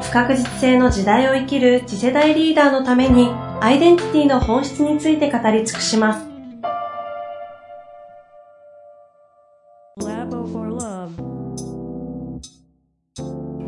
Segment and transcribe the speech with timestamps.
[0.00, 3.28] 不確実性の時代を生きる次世代リーダーのために
[3.60, 6.30] アイデンティティの本質について語り尽くします。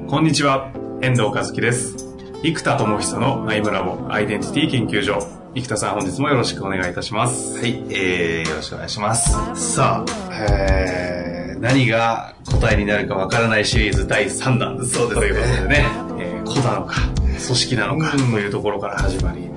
[0.09, 1.97] こんにちは、遠藤和樹です。
[2.43, 5.19] 生田智久のアイムラボアイデンティティ研究所。
[5.55, 7.59] 生田さん本日もよろしくお願いいたします。
[7.59, 9.33] はい、えー、よろしくお願いします。
[9.55, 15.21] さあ、えー、何が答えになるかわからないシリーズ第3弾そうですね。
[15.21, 16.02] ということでね、
[16.43, 19.49] えー、子なのか、組織なのかというところから始まり、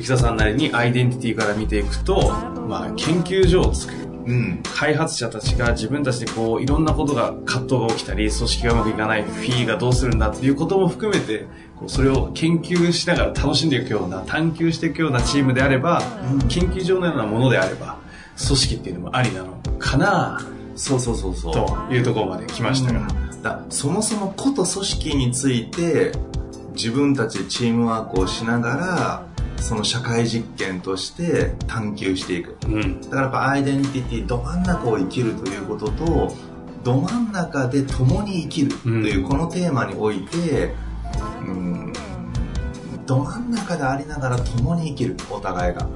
[0.00, 2.30] 生田さんなりにアイデンティティから見ていくと、
[2.68, 4.00] まあ、研究所を作る。
[4.26, 11.46] うん、開発者たちが自分たちでこういろんなことが葛藤が起きたり組織がうまくいかないフィーがどうするんだっていうことも含めて
[11.76, 16.02] こうそれを研究しながら楽しんでいくような探求していくようなチームであれば、
[16.32, 17.98] うん、研究所のようなものであれば
[18.36, 20.38] 組織っていうのもありなのかな
[20.76, 21.52] そうそうそうそう。
[21.52, 26.12] というところまで来ましたが、うん、だそもそも個と組織について
[26.74, 36.32] 自分たちでチームワークをしながらその社会実験として探求していく、うん、だからやっぱアイデンティティど真ん中を生きるということと
[36.82, 40.74] ど真ん中で共に生きるというこのテーマにおいて、
[41.40, 41.92] うん、
[43.06, 45.86] ど真ん中でありながら共に生きるお互いが。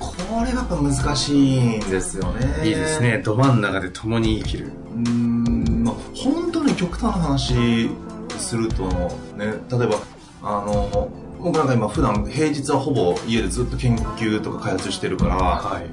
[0.00, 2.68] これがやっぱ難しいんですよね。
[2.68, 3.18] いいですね。
[3.18, 4.72] ど真ん中で共に生きる。
[4.94, 5.57] うん
[6.78, 7.90] 極端な話
[8.38, 8.84] すると
[9.36, 9.96] ね例えば
[10.42, 15.86] あの僕なんか今普段平日はほぼ家でずっと研究とか開発してるから、はい、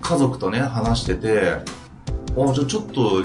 [0.00, 1.62] 家族とね話してて
[2.36, 3.22] 「あじゃあちょっと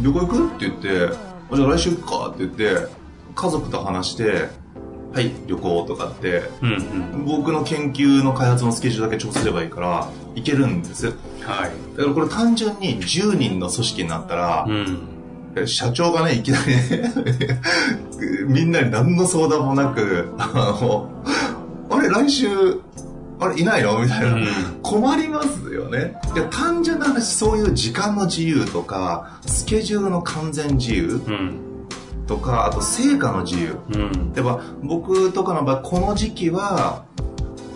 [0.00, 0.88] 旅行行く?」って言って
[1.52, 2.86] 「じゃあ来週行くか?」って言って
[3.34, 4.48] 家族と話して
[5.12, 6.72] 「はい旅行」とかって、うん
[7.14, 11.06] うん、僕の研究の開発のスケジュールだけ調整すればいいから行けるんです。
[11.06, 11.16] はい。
[11.96, 15.11] だからこれ単純に10人の組織になったら、うん
[15.66, 17.12] 社長がね、いきなりね
[18.46, 21.08] みんなに何の相談もなく、あの、
[21.90, 22.48] あれ、来週、
[23.38, 23.98] あれ、いないの？
[23.98, 24.46] みたいな、うん、
[24.82, 26.16] 困りますよね。
[26.34, 31.20] いや、単純な話、そういう時間の自由とか、スケジュールの完全自由、
[32.26, 33.76] とか、あと成果の自由。
[33.94, 37.04] うん、では、僕とかの場合、この時期は、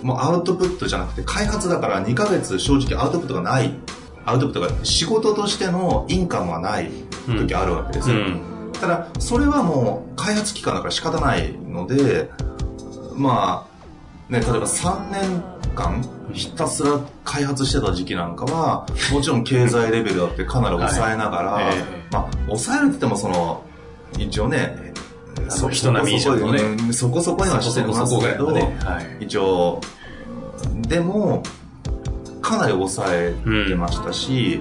[0.02, 3.74] もうアウトプットじゃなくて、開発だから2ヶ月正直アウトプットがない。
[4.24, 6.90] アウトプットが仕事としてのインカムはない
[7.26, 12.30] 時あるわけですよ、うん、ただそれはもう開発期間だから仕方ないので
[13.14, 13.66] ま
[14.30, 15.42] あね例えば3年
[15.74, 21.76] 間ひたすら開発してた時期なんかはもちろん経済レベルだってかなり抑えながら、はい。
[21.76, 23.62] えー、まあ抑えるって言ってもその
[24.18, 24.92] 一応ね
[25.48, 26.92] そ人並み以上のね。
[26.92, 28.76] そこそこにはしてますけど、ね。
[28.80, 29.80] はい、一応
[30.88, 31.42] でも
[32.40, 33.34] かなり抑え
[33.68, 34.60] てましたし、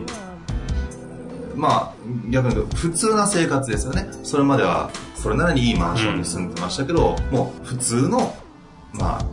[1.53, 1.94] うん、まあ
[2.29, 4.07] 逆に普通な生活ですよね。
[4.23, 8.35] それまではそれなりにいいマンションに住んでましたけど、うん、もう普通の
[8.93, 9.25] まあ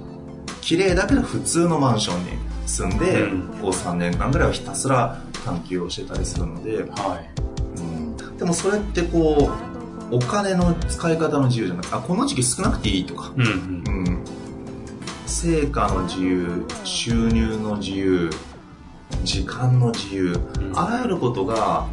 [0.60, 2.30] 綺麗だけど普通のマンションに
[2.66, 7.80] 住んで、うん、こう3年間ぐらいはひたすら探求をしてたりするので、はい。
[7.80, 9.50] うん、でもそれってこ
[10.10, 14.24] うお金の使い方の自由じゃなくてあこの時期少なくていいとか、うん、うん。
[15.26, 18.30] 成果の自由収入の自由
[19.24, 21.88] 時間の自由、うん、あらゆることが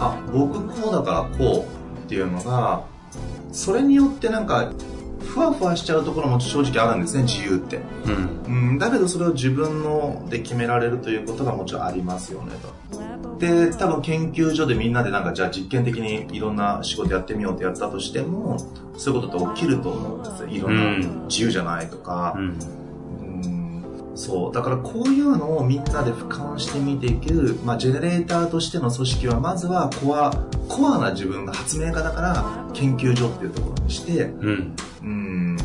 [0.00, 2.84] あ僕こうだからこうっていうのが
[3.52, 4.72] それによってなんか
[5.20, 7.80] ふわふわしちゃうところも正直あるんですね自由って、
[8.46, 13.38] うん、うん、だけどそれを自分ので決められるということがもちろんありますよねと。
[13.38, 18.58] で多分研究所でみんなでなんかじゃあ実験的にいろんな仕事やってみようってやったとしても
[18.96, 20.48] そういうことって起きると思うんですよ。
[20.48, 22.58] いろんな自由じゃないとか、うん
[24.18, 24.52] そう。
[24.52, 30.32] だからこういうのをみんなで俯瞰して見ていける、まあ、ジェネレーターとしての組織は、まずはコア、
[30.68, 34.76] コアな自分が発明家だから研究所っていうところにして、うん。
[35.02, 35.56] うん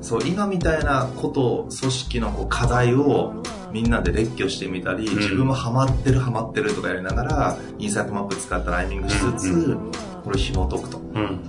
[0.00, 3.42] そう、今みたいなこと、組織のこう課題を
[3.72, 9.92] みんなで列挙してみたり、うん、自分もハマってるハマってるとかやりながら、インサイトマップ使ったライミングしつつ、うん、
[10.22, 10.98] これを紐解くと。
[10.98, 11.40] うん、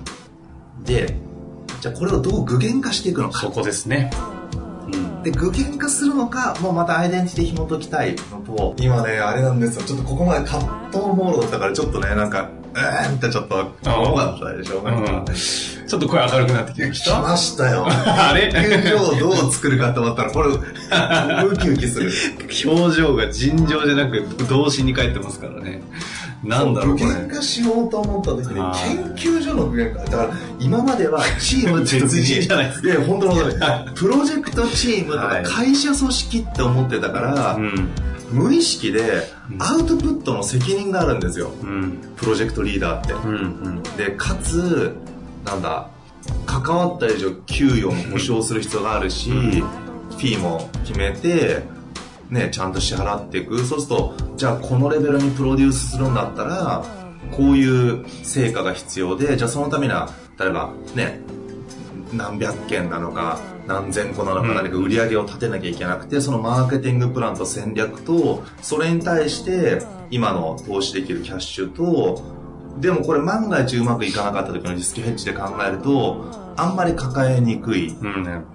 [0.83, 1.15] で、
[1.79, 3.39] じゃあこれをどう具現化していくのか。
[3.39, 4.09] そこですね。
[5.23, 10.61] で具現化するのかもうまたアイデンティティ紐解きたいのと今ねあれなんですよちょっとここまで葛
[10.91, 15.25] 藤モードだったからちょっとねなんかえーってちょっと、怖かったでしょ、なんか。
[15.33, 17.85] ちょっと声明るくなってきまし来たましたよ。
[17.89, 18.51] あれ？
[18.51, 22.11] 研究所をどう作るかと思ったら、これ、ウキウキする。
[22.71, 25.81] 表情が尋常じゃなく動詞に書いてますからね。
[26.43, 27.21] なんだろう、こ具れ。
[27.21, 28.53] 現化しようと思った時に
[29.15, 30.03] 研究所の具現化。
[30.05, 33.33] だから、今まではチームって別人じゃないですいやいや、本当の
[33.95, 37.89] プロジェクトチームとはいか会社組織って思ってたから、うん。
[38.31, 39.27] 無意識で
[39.57, 41.51] アウトプットの責任があるんですよ。
[41.63, 41.97] うん。
[42.15, 43.13] プロジェクトリーダーって。
[43.13, 43.33] うん。
[43.33, 43.83] うん。
[43.97, 44.93] で、かつ、
[45.45, 45.87] なんだ、
[46.45, 49.63] 関わった以上給与も保証する必要があるし、うん
[50.19, 51.63] フィーも決めて、
[52.29, 53.59] ね、ちゃんと支払っていく。
[53.65, 56.85] そうすると、じゃあこのレベルにプロデュースするんだったら、
[57.31, 60.09] こういう成果が必要で、じゃあそのためには、
[60.39, 61.21] 例えばね、
[62.13, 72.21] 何百件なのか、何千個なのかうん何か売り上げを立てなきゃいけなくて、そのマーケティングプランと戦略と、それに対して今の投資できるキャッシュと、
[72.79, 78.45] でもこれ万が一うまくいかなかった時のリスクヘッジで考えると、あんまり抱えにくいうん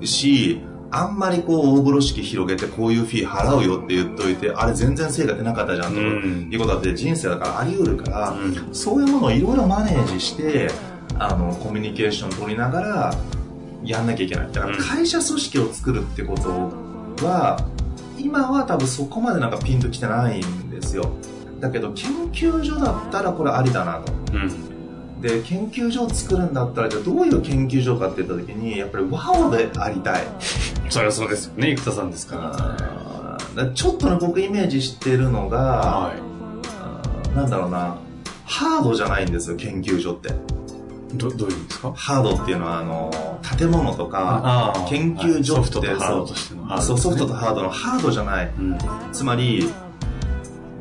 [0.97, 10.71] あんまりこう大風呂敷広げてこういうフィー払うよって言っといて、あれ全然成果出なかったじゃんとか、うんいうことだって人生だからあり得るから、うんそういうものをいろいろマネージして、
[11.19, 13.15] あの、コミュニケーション取りながら、
[13.85, 14.53] やんなきゃいけない。
[14.53, 17.59] だからうん会社組織を作るってことは、
[18.17, 21.11] 今は多分そこまでなんかピンときてないんですよ。
[21.59, 24.13] だけど研究所だったらこれありだなと。
[24.33, 25.21] うん。
[25.21, 30.25] で、研究所を作るんだったら、じゃあどういう研究所かって言った時に、やっぱりワオでありたい。
[30.91, 32.79] そりゃそうですよね、生田さんですか
[33.57, 33.69] ら。
[33.75, 37.97] ちょっとね、僕イメージしてるのが、はあーなんだろうな、
[38.45, 40.29] ハードじゃないんですよ、研究所って。
[40.29, 40.33] い。
[41.19, 41.93] ど、どういう意味ですか？
[41.95, 48.51] ハードっていうのは、あの、建物とか、研究所ってソフトとハードとしてのねそう、ソフトとハードのハードじゃない。
[48.59, 48.79] うん。
[49.13, 49.69] つまり、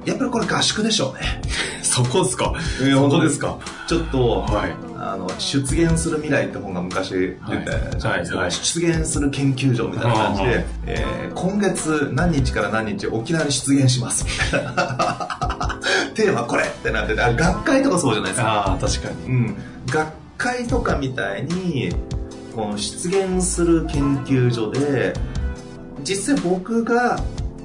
[0.06, 1.42] やっぱりこれ合宿でしょうね。
[1.84, 3.58] そこですかえー本当ですか
[3.88, 4.76] ちょっと、はい。
[5.12, 8.38] あの、出現する未来って本が昔出たじゃないですか。
[8.38, 14.24] はいはい出現する研究所みたいな感じうんうんで、えー今月何日から何日沖縄に出現します。
[14.26, 15.80] みたいな
[16.16, 18.48] テーマこれってなってて、あ学会とかそうじゃないですか。
[18.48, 19.26] ああ、確かに。
[19.26, 19.56] うん。
[19.88, 20.08] 学
[20.38, 21.94] 会とかみたいに、
[22.56, 25.14] この出現する研究所で、
[26.04, 27.20] 実際僕が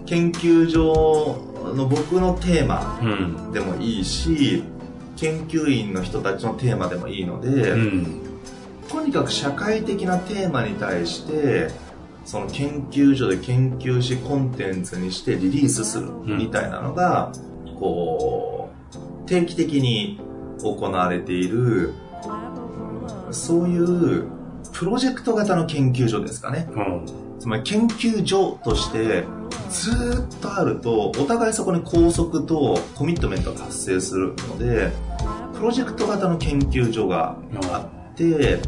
[0.07, 1.45] 研究所
[1.75, 3.53] の僕のテーマうん。
[3.53, 4.65] でもいいし、
[5.21, 8.21] 研究員の人たちのテーマでもいいので、うん。
[8.89, 11.71] とにかく社会的なテーマに対して、
[12.25, 17.33] その研究所で研究しコンテンツにしてリリースするみたいなのが、
[17.79, 18.71] こ
[19.25, 20.21] う、定期的に
[20.63, 21.95] 行われている、
[23.31, 24.25] そういう
[24.73, 26.69] プロジェクト型の研究所ですかね。
[26.71, 27.07] うん。
[27.41, 29.25] つまり研究所として
[29.71, 34.91] ずっとあると、お互いそこに拘束とコミットメントが発生するので、
[35.59, 37.37] プロジェクト型の研究所が
[37.73, 38.61] あって、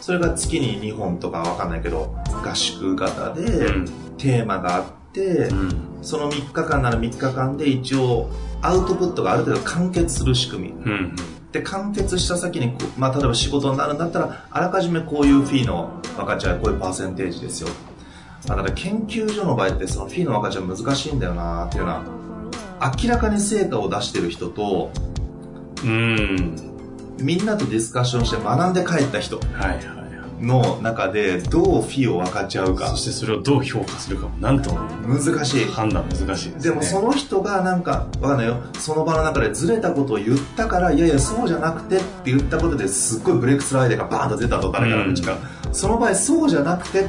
[0.00, 3.84] それが月に2本とかわかんないけど、合宿型でうん。
[4.16, 5.98] テーマがあってう、ん。
[6.00, 8.30] その3日間なら3日間で一応
[8.62, 10.72] アウトプットがある程度完結する仕組み。
[10.72, 11.16] うん。
[11.52, 17.68] で、完結した先にまあ、例えば仕事になるんだったら、あらかじめこういうフィーの分かち合い、こういうパーセンテージですよ。
[18.48, 22.02] まあ、ただ研究所の場合ってそのフィーの分かち合い難しいんだよなっていうのは、
[23.02, 24.90] 明らかに成果を出してる人と、
[25.84, 26.56] うん。
[27.20, 29.40] みんなとディスカッションして学んで帰った人。
[30.40, 35.64] の中でどうフィーを分かち合うかそしてそれをどう評価するかも、なんとも難しい。
[35.64, 36.62] 判断難しいですね。
[36.62, 45.38] でもその人がなんか、わかんないよ、その場の中でずれたことを言ったから、いやいや、そうじゃなくてって言ったことですっごいブレイクスルーアイデアがバーンと出たと誰かの口から、
[45.72, 47.06] その場合そうじゃなくてっ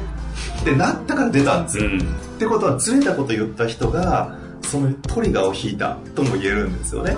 [0.64, 1.84] てなったから出たんですよ。
[1.84, 1.98] うん。
[1.98, 2.02] っ
[2.38, 7.16] てことはずれたことを言った人が、そのトリガーを引いたとも言えるんですよね。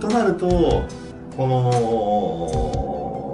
[0.00, 0.82] となると、
[1.36, 3.32] この、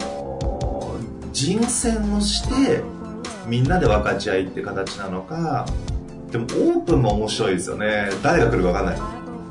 [1.33, 2.83] 人選をして、
[3.47, 5.67] みんなで分かち合いって形なのか、
[6.31, 8.09] でもオープンも面白いですよね。
[8.23, 8.99] 誰が来るか分かんない。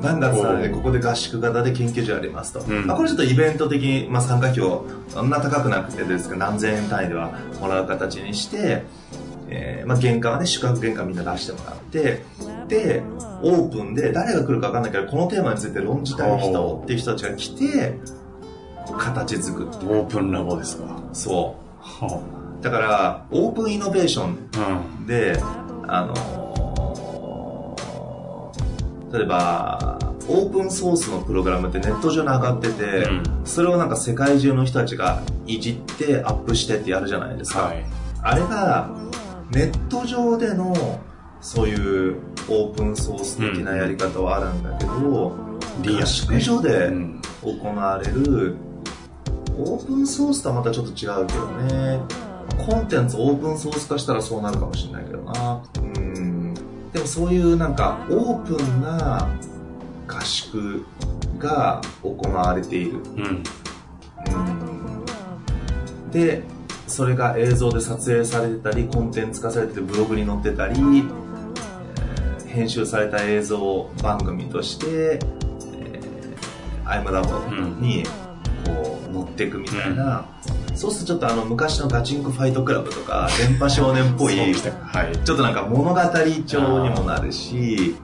[0.01, 2.59] なんだったらね、おーここで合宿型で研究所やりますと。
[2.59, 8.83] うんまあ、これちょっとイベント的に、まあ、参加費をそんな高くなくてですけど、何千円単位ではもらう形にして、
[9.49, 12.23] えーまあ、原価はね、宿泊原価みんな出してもらって、
[12.67, 13.03] で、
[13.43, 17.99] オープンで誰が来るか分かんないけど、このテーマについて論じたい人っていう人たちが来て、
[18.97, 19.85] 形作って。
[19.85, 21.03] オープンラボですか。
[21.13, 22.21] そは
[22.59, 22.63] う。
[22.63, 24.81] だから、オープンイノベーションあ。
[24.99, 25.05] うん。
[25.07, 25.37] で、
[25.87, 26.35] あのー
[29.15, 37.59] 例えば、オープンソースのプログラムってネット上に上がってて、うんそれをなんか世界中の人たちがいじってアップしてってやるじゃないですか。
[37.61, 37.85] はい。
[38.23, 38.89] あれが、
[39.51, 40.73] ネット上での、
[41.41, 42.17] そういう
[42.49, 45.35] オープンソース的なやり方はあるんだけど、
[45.81, 48.55] リ合宿所でうん行われる、
[49.57, 51.99] オープンソースとはまたちょっと違うけどね。
[52.65, 55.63] コンテンツオープンソース化したらそうなるかもしれないけどな。
[55.77, 56.53] うん。
[56.93, 59.27] でもそういうなんかオープンな
[60.07, 60.85] 合宿
[61.37, 62.99] が行われている。
[63.15, 63.23] うん。
[63.23, 63.43] うん
[66.15, 66.43] で、
[66.87, 71.24] それが映像で撮影されてたり、コンテンツ化されててブログに載ってたり、えー、
[72.55, 77.37] 編集された映像番組として、えー、アイムラボ
[77.81, 78.05] に
[78.65, 80.25] こう乗っていくみたいな、
[80.71, 84.53] うん、そうするとちょっとあの昔のガチンコファイトクラブとか、電波少年っぽい、はい、
[85.25, 86.01] ちょっとなんか物語
[86.47, 87.95] 調にもなるし、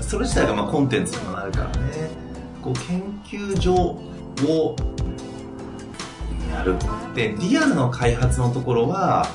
[0.00, 2.10] それ自体がまあコンテンツにもなるからね、
[2.60, 4.76] こう研究所を
[6.52, 6.76] やる。
[7.14, 9.28] で、リアルの開発のところは、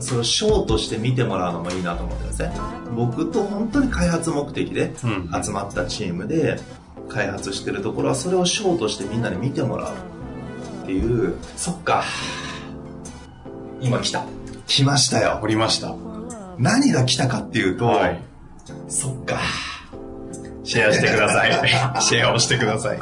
[0.00, 2.52] それをショーとして見てもらうのもいいなと思ってですね。
[2.94, 4.92] 僕と本当に開発目的で
[5.42, 6.60] 集まったチームで
[7.08, 9.94] 開発してるところは、それをショーとしてみんなに見てもらう
[10.82, 12.04] っていう、そっか。
[13.80, 14.24] 今来た。
[14.66, 15.40] 来ましたよ。
[15.42, 15.94] おりました。
[16.58, 18.20] 何が来たかっていうと、はい、
[18.88, 19.38] そっか。
[20.64, 21.52] シェアしてください。
[22.02, 22.98] シェアをしてください。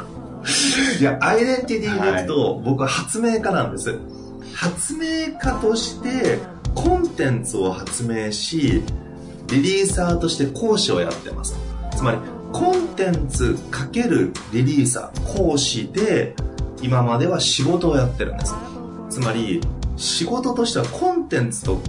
[0.99, 3.97] いや、アイデンティティでいくと、僕は発明家なんです。
[4.53, 6.39] 発明家として
[6.77, 8.83] コンテンツを発明し、
[9.47, 11.57] リリーサーとして講師をやってます。
[11.95, 12.19] つまり、
[12.53, 16.35] コンテンツかけるリリーサー、講師で、
[16.83, 18.53] 今までは仕事をやってるんです。
[19.09, 19.59] つまり、
[19.95, 21.81] 仕事としてはコンテンツと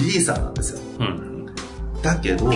[0.00, 0.80] リリーサーなんですよ。
[0.98, 1.46] うん、
[2.02, 2.50] だけど、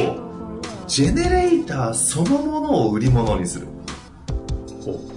[0.89, 3.69] ジェネレーターそのものを売り物にする。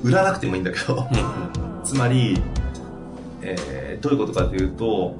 [0.03, 1.07] 売らなくてもいいんだけど、
[1.83, 2.39] つまり、
[3.41, 5.15] えー、どういうことかというと、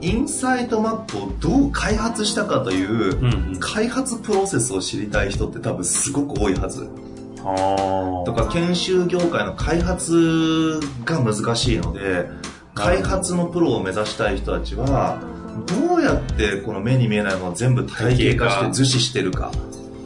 [0.00, 6.88] インサイトマップをどう開発したかという、開発プロセスを知りたい人って多分すごく多いはず。
[8.24, 12.28] とか研修業界の開発が難しいので
[12.74, 15.18] 開発のプロを目指したい人たちは
[15.66, 19.50] どうやってこの目に見えないものを全部体系化して図示してるか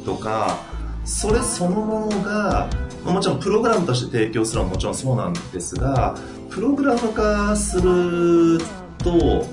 [0.05, 0.59] とか
[1.05, 2.69] それそのものが
[3.05, 6.17] もちろんプログラムとして提供するのはもちろんそうなんですが
[6.51, 8.59] プログラム化する
[8.99, 9.47] と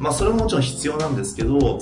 [0.00, 1.78] まあそれももちろん必要なんですけど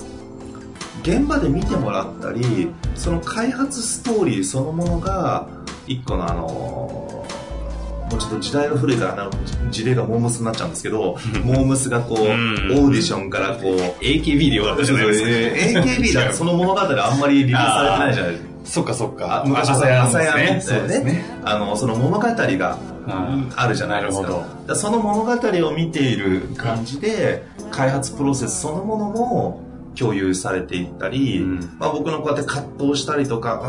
[1.01, 5.47] 現場で見てもらったりその開発ストーリーそのものが
[5.87, 6.45] 一個のあの
[8.09, 9.29] もうちょっと時代が古いからな
[9.69, 15.79] 事例がモームスになっちゃうんですけど、 モームスがこう、オーディションからこう、AKB でよかったじゃないですか。
[15.81, 18.49] AKB だとその物語あんまりリリースされてないじゃないですか。
[18.65, 19.43] そっかそっか。
[19.45, 20.59] 昔朝や朝やね。
[20.59, 21.23] そうですね。
[21.45, 22.77] あの、その物語が
[23.55, 24.23] あるじゃないですか。
[24.23, 24.75] なるほど。
[24.75, 29.63] その物語を見ている感じで、開発プロセスそのものも
[29.95, 33.59] 共有されていったり、うん、まあ僕のこうやって葛藤したりとか、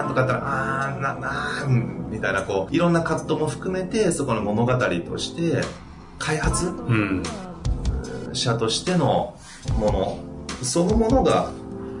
[0.00, 5.62] あーとかやったら、あーな、なーみたいなこう、いろんな葛藤も含めて、そこの物語として、
[6.18, 7.22] 開発、うん、
[8.32, 9.36] 者としての
[9.78, 10.18] もの、
[10.62, 11.50] そのものが、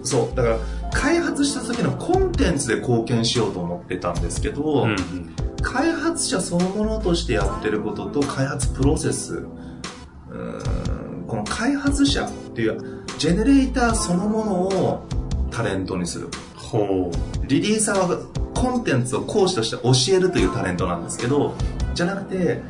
[0.02, 0.58] そう、だから、
[0.92, 4.96] 開発した時のコンテンツで貢献しようと思ってたんですけど、うん
[5.62, 9.46] 開発者そのものとしてやってることと開発プロセス、
[11.26, 15.06] この開発者っていうジェネレーターそのものを
[15.50, 16.28] タレントにする。
[16.56, 17.46] ほう。
[17.46, 18.18] リリーサーは
[18.54, 21.54] コンテンツを講師として教えるというタレントなんですけど、
[21.94, 22.62] じゃなくて、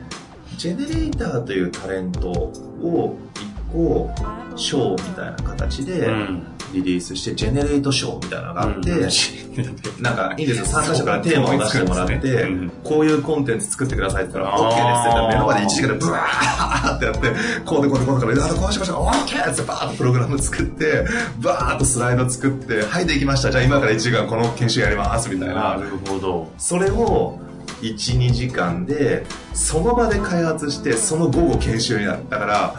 [0.56, 4.10] ジェネレーターというタレントを一個、
[4.56, 9.00] ショーみたいな形で、うんリリースして、ジェネレートショーみたいなのがあって、うん、
[10.02, 17.20] なんかいいんですよ、参加者からテーマを出してもらって、ねうん、こういうコンテンツ作ってくださいって言ったら、OK ですって言ったら目の前で1時間でブワーってやって、
[17.64, 19.52] こうでこうでこうでこうで、あとこうしましょう、OK!
[19.52, 21.04] ってバーッとプログラム作って、
[21.40, 23.50] バーッとスライド作って、はい、できました。
[23.50, 25.54] じゃあ今から1時間この研修やります、みたいな。
[25.54, 26.52] なるほど。
[26.58, 27.38] それを、
[27.82, 29.24] 1、2時間で、
[29.54, 32.18] その場で開発して、その午後研修になる。
[32.28, 32.74] だから、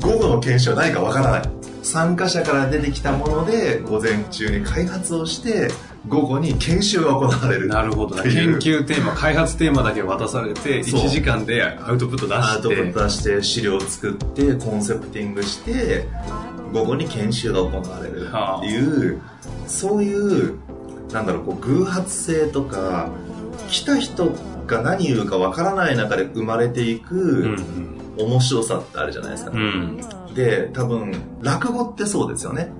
[0.00, 1.42] 午後の研修は何かわからない。
[1.86, 5.68] 参加者から出てきたもので午前中に開発をして
[6.08, 7.68] 午後に研修が行われる。
[7.68, 16.08] なるほど、ね、研究テーマ開発テーマだけ渡されて1時間でアウトプット出してアウトプット出して資料を作ってコンセプティングして
[16.72, 20.58] 午後に研修が行われるっていう、はあ、そういう
[21.12, 23.10] なんだろうこう偶発性とか
[23.68, 24.32] 来た人
[24.66, 27.56] が何言うかわからない中で生まれていく
[28.18, 32.70] 面白さってあるじゃないですか、うんで、多分、落語ってそうですよね。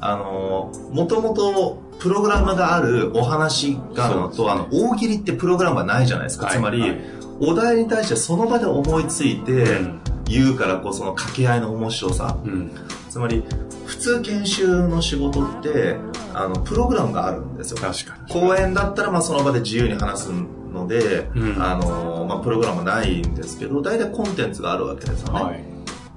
[0.00, 6.46] あの、もともとプログラムがあるお話があるのと、ね、あの、大喜利ってプログラムがないじゃないですか。
[6.46, 7.00] はい、つまり、はい、
[7.40, 9.82] お題に対してその場で思いついて、
[10.24, 12.38] 言うからこその掛け合いの面白さ。
[12.42, 12.70] うん、
[13.10, 13.44] つまり、
[13.84, 15.96] 普通研修の仕事って、
[16.32, 17.76] あの、プログラムがあるんですよ。
[17.76, 18.32] 確かに。
[18.32, 20.32] 公演だったら、まあ、その場で自由に話す
[20.72, 25.42] ので、うん、あの、まあ、プログラムはないんですけど、大体コンテンツがあるわけですよね。
[25.42, 25.64] はい、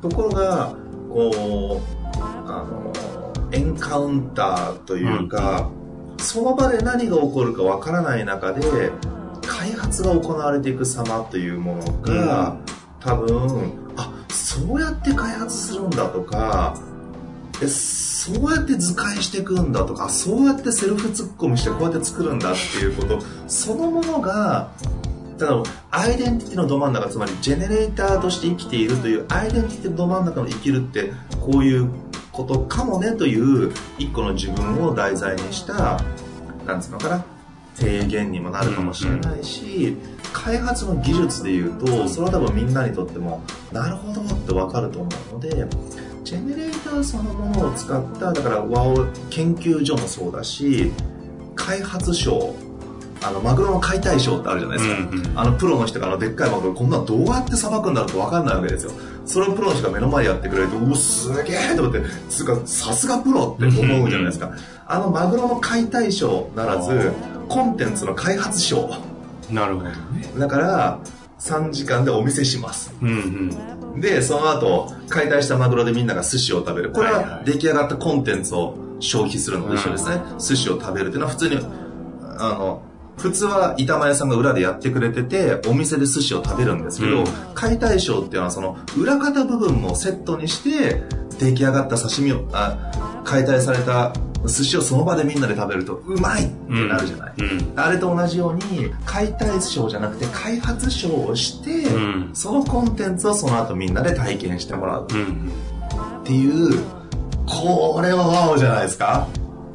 [0.10, 0.76] ところが、
[1.10, 2.94] こう、あの、
[3.52, 5.70] エンカウンターというか、
[6.18, 8.92] うん、その場で何が起こるかわからない中で、
[9.46, 12.60] 開発が行われていく様というものが、うん、
[13.00, 16.76] 多分、あ、そうやって開発するんだとか、
[17.62, 24.70] えそうやって図解していくんだとかそうやってセルフツッコミしてこうやって作るんだっていうことそのものが
[25.38, 31.90] だからアイデンティティのど真ん中つまりジェネレーターとして生きているというアイデンティティのど真ん中の生きるってこういう
[32.32, 36.02] ことかもねという一個の自分を題材にした
[36.66, 37.26] なんつうのかな
[37.76, 39.96] 提言にもなるかもしれないし、
[40.34, 45.50] 開発の技術でいうとそれは多分みんなにとってもなるほどって分かると思うので
[46.24, 50.92] ジェネレーターそのものを使っただからワオ研究所もそうだし
[51.56, 52.56] 開発賞
[53.24, 58.92] あのマグロの解体ショーってあるじゃないですか、うんうん、あのプロの人があのでっかいマグロこんなどうやってさばくんだろうと分かんないわけですよ。
[59.26, 64.52] それをプロの人が目の前でやってくれるとうおすげえと思ってつかさすがプロって思うじゃないですか、
[64.86, 67.12] あのマグロの解体ショーならず
[67.50, 68.90] コンテンツの開発賞
[69.52, 69.96] なるほどね。
[70.38, 71.00] だから
[71.40, 73.52] 3時間でお見せします、うん
[73.94, 76.92] うん、でその後解体したマグロでみんなが寿司を食べる。
[76.92, 81.58] これは出来上がったコンテンツを消費するのと一緒ですね、うん、寿司を食べるっていうのは普通に
[82.40, 82.82] あの
[83.18, 91.04] 普通は板前さんが裏でやってくれててお店で寿司を食べるんですけど、うん、解体ショーっていうのはその裏方部分もセットにして
[91.40, 94.14] 出来上がった刺身をあ解体された
[94.46, 106.84] 寿司をその場でみんなで食べるとうまいってなるじゃない、うん、あれと同じように解体ショーじゃなくて開発ショーをして、うん、そのコンテンツをその後みんなで体験してもらう、っていう
[107.46, 109.28] これはワオじゃないですか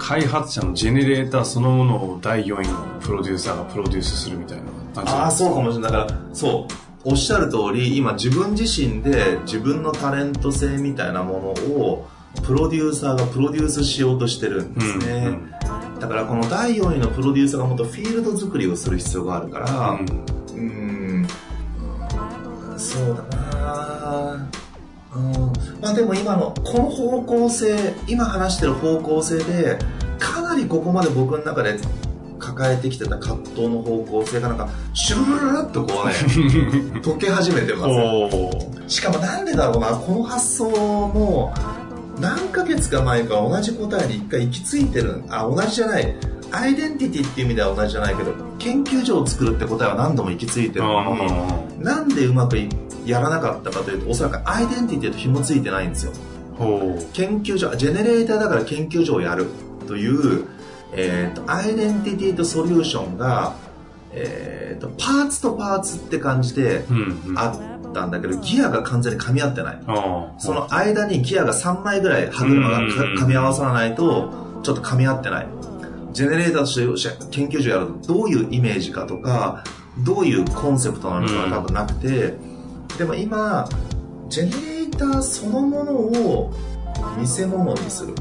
[0.02, 5.92] 開発者のジェネレーターそのものを第4位のプロデューサーがプロデュースするみたいな感じああそうかもしれない。
[5.92, 6.66] だからそ
[7.04, 12.09] うおっしゃる通り今自分自身で自分のタレント性みたいなものを
[12.44, 21.26] プロデューサーがプロデュースしようとしてるんですね、うんうん、だからこの第4位のプロデューサーがもっとフィールド作りをする必要があるからうん。
[22.76, 24.48] そうだな。
[25.14, 25.53] うん。
[25.81, 29.79] まあでも今のこの方向性今話してる方向性で
[30.62, 31.79] りここまで僕の中で
[32.38, 36.14] 抱えてきてた葛藤の方向性がなんかシュルルルっとこうね
[37.05, 37.87] 解け始めてま
[38.88, 41.55] すしかもなんでだろうなこの発想も
[42.20, 46.14] 何ヶ月か前か同じ答えに一回行き着いてるあ同じじゃない。
[46.55, 51.14] アイデンティティっていう意味では同じじゃないけど研究所を作るって答えは何度も行き着いてるの
[51.79, 52.59] になんでうまく
[53.07, 56.12] やらなかったかというとおそらくアイデンティティと紐付いてないんですよ。
[57.14, 59.46] 研究所ジェネレーターだから研究所をやる
[59.92, 60.46] という、
[60.94, 63.57] えーと、アイデンティティとソリューションが、
[64.12, 66.87] えーと、パーツとパーツって感じで
[67.37, 67.52] あ
[67.88, 69.83] ったんだけど、ギアが完全に噛み合ってない。
[70.38, 75.46] その間にギアが3枚ぐらい歯車が噛み合わさらないと、ちょっと噛み合ってない。
[76.14, 79.62] ジェネレーターとして研究所やるとどういうイメージかとか、
[79.98, 82.35] どういうコンセプトなのかが多分なくて、
[82.96, 83.68] でも今、
[84.31, 86.55] ジェネレーターそのものを
[87.18, 88.14] 見せ物にする。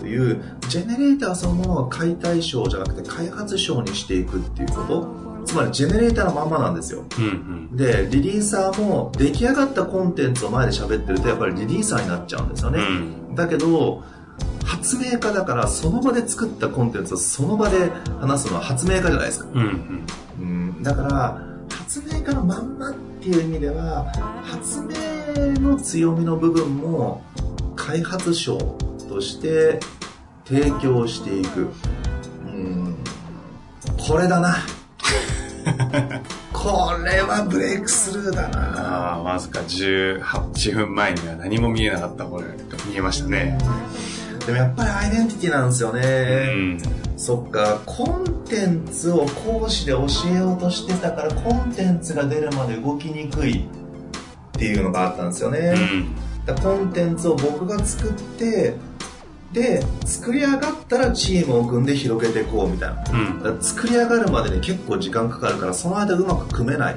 [0.00, 5.26] という、うん、ジェネレーターそのものは解体ショーじゃなくて開発ショーにしていくっていうこと。
[5.46, 7.28] つまりジェネレーターのまんまなんですよ、うんう
[7.72, 14.02] ん、でリリーサーも出来上がったコンテンツを前で喋ってるとやっぱりリリーサーになっちゃうんですよね、うん、だけど
[14.64, 20.06] 発明家だからその場で作ったコンテンツをその場で話すのは発明家じゃないですか、うん、
[20.40, 24.04] うん、だから発明家のまんまっていう意味では
[24.42, 27.22] 発明の強みの部分も
[27.76, 28.58] 開発賞
[29.08, 29.78] として
[30.44, 31.68] 提供していく。
[32.46, 32.96] うん。
[33.96, 34.56] これだな。
[36.52, 39.14] これはブレイクスルーだな。
[39.14, 42.46] あわずか18分前には何も見えなかったこれ
[42.88, 43.58] 見えましたね。
[44.46, 46.78] でもやっぱりアイデンティティなんですよね、うん、
[47.16, 47.80] そっか。
[47.84, 53.66] コンテンツを講師で教えようとしてたからコンテンツが出るまで動きにくいっ
[54.52, 56.14] ていうのがあったんですよね、うん、
[56.54, 58.76] コンテンツを僕が作って
[59.52, 66.96] で作り上がったらチームを組んで広げていこうみたいな、うん、作り上がるまでに結構時間かかるからその間うまく組めない。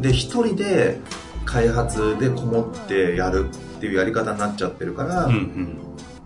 [0.00, 0.98] で一人で
[1.44, 5.78] 開発でこもってやるっていうやり方になっちゃってるから、うんうん、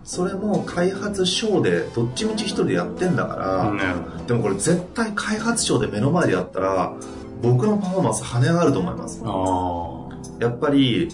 [0.03, 3.69] それも開発ショーでどっちみち一人でやってんだから、
[4.17, 6.93] うん、でもこれ絶対開発ショーで目の前でやったら
[7.41, 9.21] 僕のパフォーマンス跳ね上がると思います
[10.39, 11.09] やっぱり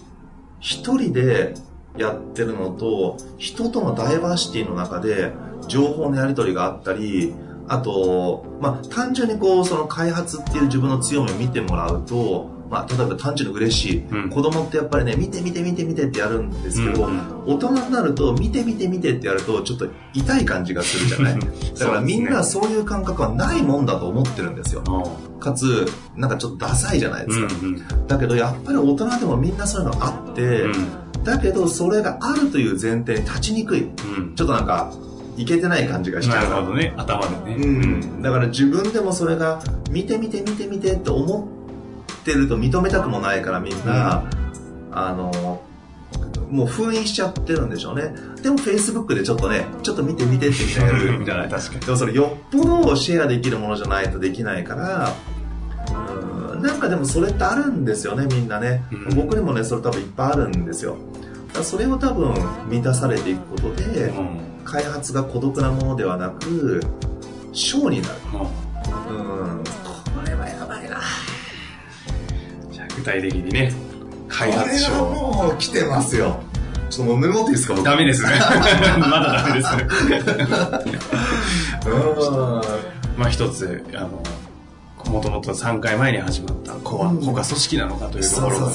[0.65, 1.53] 一人で
[1.95, 5.31] やってるのと、人とのダイバーシティの中で
[5.67, 7.35] 情報のやり取りがあったり、
[7.67, 21.39] あと、まあ、単純にこう、その開発っていう自分の強みを見てもらうと、まあ、例えば単純に嬉しい、うん、子供ってやっぱりね見て見て見て見てってやるんですけど、うん大人になると見て見て見てってやるとちょっと痛い感じがするじゃない？
[21.77, 24.83] だからみんなそういう感覚はないもんだと思ってるんですよ。
[25.39, 34.91] かつなんかちょっとダサいじゃないですか、うんうん、だけどやっぱり大人でもみんなそういうのあって、うん、だけどそれがあるという前提に立ちにくい、うん、ちょっとなんか
[35.37, 36.49] いけてない感じがしちゃう。
[36.49, 37.63] なるほどね、頭でね。
[37.63, 38.21] うん。
[38.23, 41.55] だから自分でもそれが、見て見て見て見てって思って
[42.33, 44.23] ると認めたくもないからみんな、
[44.91, 45.61] うん、あの、
[46.49, 48.13] もう封印しちゃってるんでしょうね。
[48.41, 51.79] でも Facebook でちょっとね、ちょっと見て見てってみたいなやるんじゃない確かに。
[51.81, 55.13] でもそれよっぽどシェアできるものじゃないとできないから、
[56.53, 58.83] うん、なんかでもそれってあるんですよね、みんなね。
[58.91, 60.97] うん、僕にもね、それ多分いっぱいあるんですよ。
[61.63, 62.33] それを多分
[62.69, 66.81] 満たされていくことで、うん、開発が孤独なものではなく、
[67.53, 68.15] ショーになる。
[68.33, 68.64] うん、
[73.05, 73.71] 体的にね、
[74.27, 74.91] 開発書。
[74.93, 76.39] もう来てますよ。
[76.89, 77.75] ちょっともうメモっていいですか？
[77.81, 78.31] ダメですね。
[78.99, 79.87] まだダメですね。
[83.17, 84.21] まあ一つ、あの、
[85.09, 88.69] もともと3回前に始まったコア、コア組織なのかというところの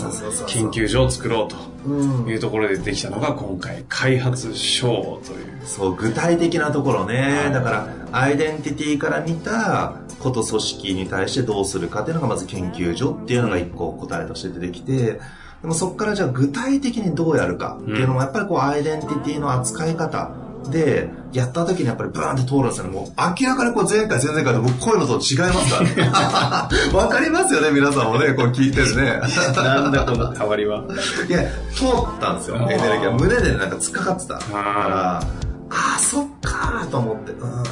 [0.47, 1.49] 研究所を作ろ
[1.85, 5.67] うというところでできたのが今回開発省という。
[5.67, 7.51] そう、具体的なところね。
[7.53, 15.21] だから、アイデンティティから見たこと組織に対してどうするかっていうのがまず研究所っていうのが一個答えとして出てきて、
[15.63, 20.31] でもそこからじゃあ具体的にどうやるかっていうのもやっぱりこうアイデンティティの扱い方
[20.69, 22.91] で、やった時にやっぱりブーンって通るんですよね。
[22.91, 26.93] もう明らかにこう前回、前々回と僕声のと違いますからね。
[26.93, 29.21] わかりますよね、皆さんもね、こう聞いてるね。
[29.57, 30.85] なんだこの変わりは。
[31.29, 31.43] いや、
[31.75, 33.13] 通ったんですよ、エネルギーが。
[33.13, 34.35] 胸でなんか突っかかってた。
[34.39, 35.23] から、あ
[35.71, 37.33] あ、そっかーと思って。
[37.33, 37.63] うん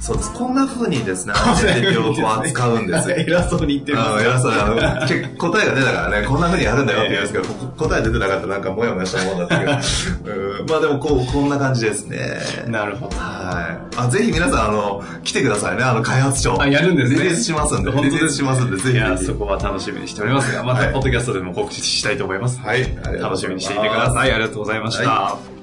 [0.00, 0.32] そうです。
[0.32, 3.16] こんな風にですね、アイデンティティを扱うんですよ。
[3.26, 4.60] 偉そうに言ってるん偉そうに。
[4.60, 4.74] あの、
[5.38, 7.44] 答えが出たからね、こんな風にやるんだよって言うんですけど、
[7.76, 9.72] 答え出てなかったらなんかモヤモヤしたもんだったけど。
[10.68, 12.38] まあでもこう、こんな感じですね。
[12.68, 13.16] なるほど。
[13.16, 13.96] はい。
[13.96, 16.60] あ、ぜひ皆さん、あの、来てくださいね、あの、開発庁。
[16.60, 17.18] あ、やるんですね。
[17.18, 17.90] リリースしますんで。
[17.90, 18.96] 本当ですしますんで、ぜひ。
[18.96, 22.60] いや、そこは楽しみにしておりますが、また、ポッドキャストでも告知したいと思います。
[22.60, 22.96] はい。
[23.20, 24.32] 楽しみにしていてください。
[24.32, 25.57] ありがとうございました。